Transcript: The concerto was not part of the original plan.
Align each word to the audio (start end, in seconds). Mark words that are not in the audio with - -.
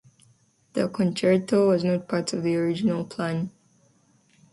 The 0.73 0.89
concerto 0.89 1.67
was 1.67 1.83
not 1.83 2.07
part 2.09 2.33
of 2.33 2.41
the 2.41 2.55
original 2.55 3.05
plan. 3.05 3.51